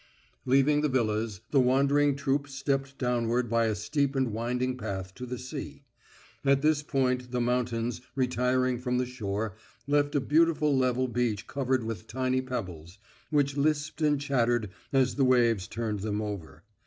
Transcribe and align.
Leaving 0.47 0.81
the 0.81 0.89
villas, 0.89 1.41
the 1.51 1.59
wandering 1.59 2.15
troupe 2.15 2.47
stepped 2.47 2.97
downward 2.97 3.47
by 3.47 3.65
a 3.67 3.75
steep 3.75 4.15
and 4.15 4.33
winding 4.33 4.75
path 4.75 5.13
to 5.13 5.27
the 5.27 5.37
sea. 5.37 5.83
At 6.43 6.63
this 6.63 6.81
point 6.81 7.29
the 7.29 7.39
mountains, 7.39 8.01
retiring 8.15 8.79
from 8.79 8.97
the 8.97 9.05
shore, 9.05 9.53
left 9.85 10.15
a 10.15 10.19
beautiful 10.19 10.75
level 10.75 11.07
beach 11.07 11.45
covered 11.45 11.83
with 11.83 12.07
tiny 12.07 12.41
pebbles, 12.41 12.97
which 13.29 13.55
lisped 13.57 14.01
and 14.01 14.19
chattered 14.19 14.71
as 14.91 15.13
the 15.17 15.23
waves 15.23 15.67
turned 15.67 15.99
them 15.99 16.19
over. 16.19 16.63